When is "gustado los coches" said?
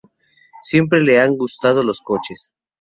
1.37-2.49